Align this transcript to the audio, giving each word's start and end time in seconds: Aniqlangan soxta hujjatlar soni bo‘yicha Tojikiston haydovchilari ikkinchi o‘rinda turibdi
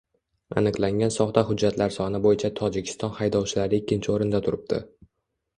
Aniqlangan 0.61 1.13
soxta 1.15 1.43
hujjatlar 1.49 1.93
soni 1.97 2.21
bo‘yicha 2.25 2.51
Tojikiston 2.61 3.13
haydovchilari 3.21 3.81
ikkinchi 3.83 4.15
o‘rinda 4.17 4.41
turibdi 4.49 4.85